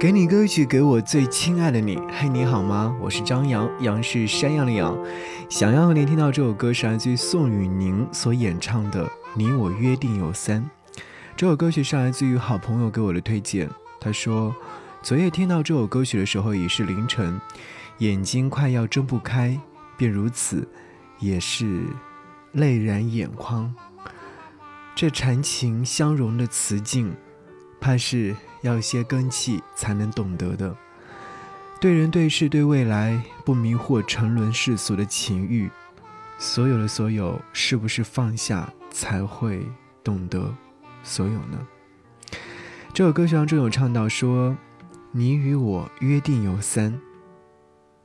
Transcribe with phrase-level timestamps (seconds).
[0.00, 1.98] 给你歌曲，给我最亲爱的你。
[2.08, 2.96] 嘿，你好吗？
[2.98, 4.96] 我是张扬，杨是山羊的羊。
[5.50, 10.64] 想要和你听到这首歌是来自于宋雨宁所演唱的《你我约定有三》。
[11.36, 13.68] 这首歌曲是来自于好朋友给我的推荐。
[14.00, 14.56] 他说，
[15.02, 17.38] 昨夜听到这首歌曲的时候已是凌晨，
[17.98, 19.60] 眼睛快要睁不开，
[19.98, 20.66] 便如此，
[21.18, 21.84] 也是
[22.52, 23.74] 泪染眼眶。
[24.94, 27.14] 这缠情相融的词境，
[27.78, 28.34] 怕是。
[28.62, 30.76] 要一些根气才能懂得的，
[31.80, 35.70] 对人对事对未来不迷惑沉沦世俗的情欲，
[36.38, 39.66] 所有的所有是不是放下才会
[40.04, 40.54] 懂得
[41.02, 41.66] 所有呢？
[42.92, 44.56] 这首歌曲当中有唱到说
[45.12, 47.00] ：“你与我约定有三，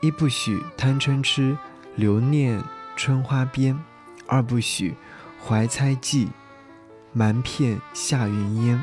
[0.00, 1.56] 一不许贪嗔痴
[1.96, 2.62] 留念
[2.96, 3.76] 春花边；
[4.26, 4.94] 二不许
[5.44, 6.28] 怀猜忌
[7.12, 8.82] 瞒骗夏云烟。”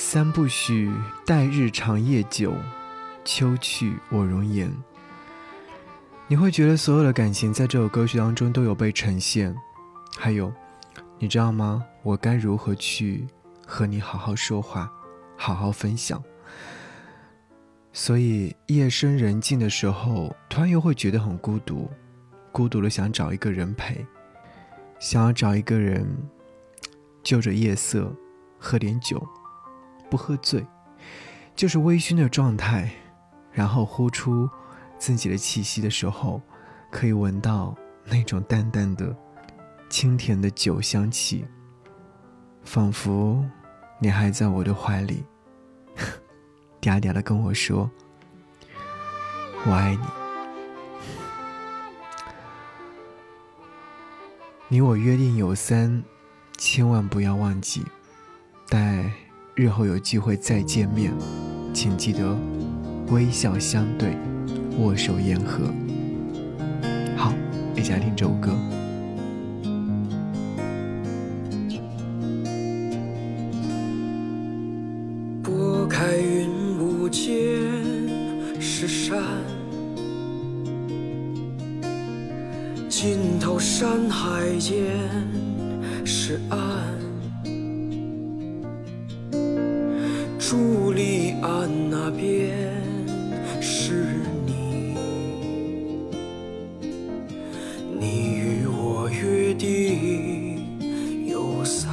[0.00, 0.88] 三不许
[1.26, 2.54] 待日长夜久，
[3.24, 4.72] 秋去我容颜。
[6.28, 9.52] 你会觉得所有的感情在这首歌曲当中都有被呈现。
[10.16, 10.52] 还有，
[11.18, 11.84] 你知道吗？
[12.04, 13.26] 我该如何去
[13.66, 14.88] 和你好好说话，
[15.36, 16.22] 好好分享？
[17.92, 21.90] 所以夜深人静的时候，突然又会觉得很孤独，
[22.52, 24.06] 孤独的想找一个人陪，
[25.00, 26.06] 想要找一个人，
[27.20, 28.14] 就着夜色，
[28.60, 29.20] 喝点酒。
[30.10, 30.66] 不喝醉，
[31.54, 32.90] 就是微醺的状态，
[33.52, 34.48] 然后呼出
[34.98, 36.40] 自己的气息的时候，
[36.90, 39.14] 可以闻到那种淡淡的、
[39.88, 41.44] 清甜的酒香气，
[42.64, 43.44] 仿佛
[44.00, 45.24] 你还在我的怀里，
[46.80, 47.90] 嗲嗲的跟我说
[49.66, 50.02] ：“我爱你。”
[54.70, 56.04] 你我约定有三，
[56.58, 57.86] 千万不要忘记，
[58.68, 59.27] 待。
[59.58, 61.12] 日后有机会再见面，
[61.74, 62.32] 请记得
[63.10, 64.16] 微笑相对，
[64.78, 65.64] 握手言和。
[67.16, 67.34] 好，
[67.74, 68.56] 一起来听这首歌。
[75.42, 77.28] 拨开云雾间
[78.60, 79.20] 是山，
[82.88, 84.86] 尽头山海间
[86.04, 87.07] 是岸。
[90.50, 92.56] 朱丽安那边
[93.60, 94.06] 是
[94.46, 94.94] 你，
[98.00, 100.64] 你与我约定
[101.26, 101.92] 有三，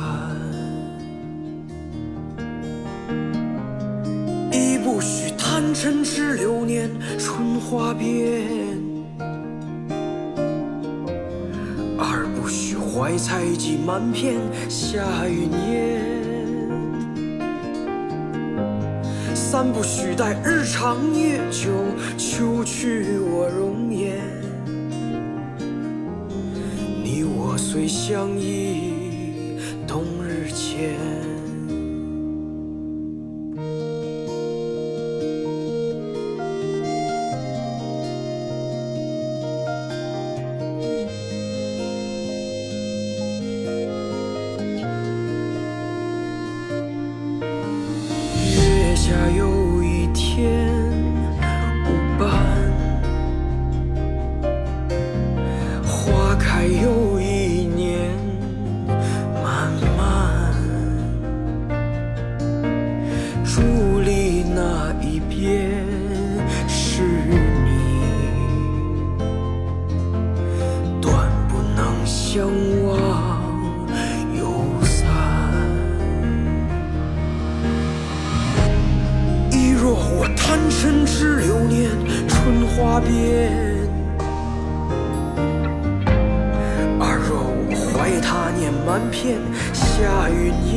[4.53, 6.89] 一不许贪嗔痴流年
[7.19, 8.47] 春花边，
[11.97, 14.35] 二不许怀猜忌瞒骗
[14.69, 16.04] 下云烟。
[19.47, 21.69] 三不许待日长夜久，
[22.17, 24.17] 秋去我容颜。
[27.03, 31.34] 你我虽相依，冬日前。
[80.33, 81.89] 贪嗔痴流年
[82.27, 83.51] 春花边，
[86.99, 89.37] 二若我怀他念瞒骗
[89.73, 90.75] 下云烟，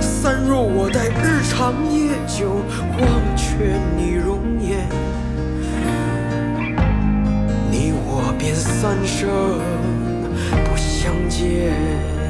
[0.00, 2.60] 三若我待日长夜久
[2.98, 3.02] 忘
[3.36, 4.88] 却你容颜，
[7.70, 9.28] 你我便三生
[10.64, 12.25] 不相见。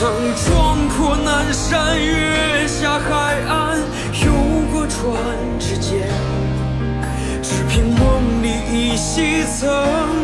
[0.00, 3.78] 曾撞破南山，月下海岸，
[4.24, 4.32] 游
[4.72, 5.12] 过船
[5.58, 6.08] 之间。
[7.42, 9.68] 只凭梦里依稀曾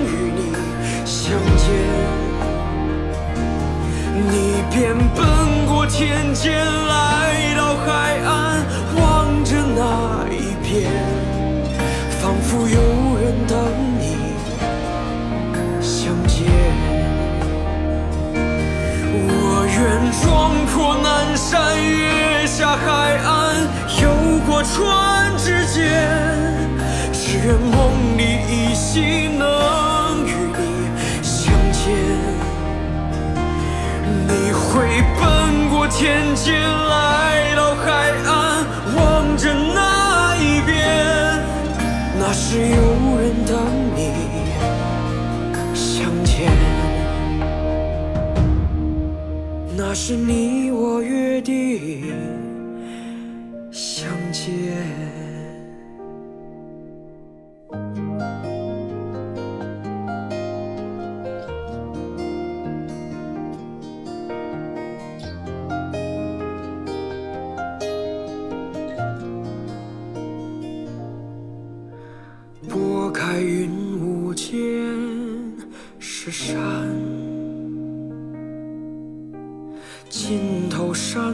[0.06, 0.55] 与你
[1.05, 1.69] 相见。
[4.31, 6.64] 你便奔过天间，
[24.76, 25.81] 船之间，
[27.11, 30.61] 只愿梦里依稀能与你
[31.23, 31.82] 相见。
[34.28, 34.62] 你会
[35.19, 37.87] 奔过天界，来到海
[38.26, 39.44] 岸，望着
[39.75, 40.76] 那一边，
[42.19, 42.76] 那是有
[43.19, 43.56] 人等
[43.96, 43.99] 你
[45.75, 46.52] 相见，
[49.75, 50.45] 那是你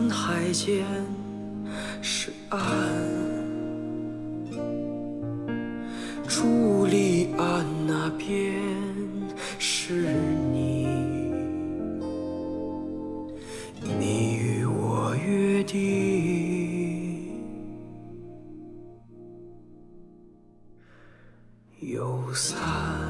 [0.03, 0.85] 头山海间
[2.01, 2.59] 是岸，
[6.27, 8.61] 伫立岸那边
[9.59, 10.13] 是
[10.53, 10.87] 你，
[13.99, 15.81] 你与我约定。
[21.81, 23.02] 有三。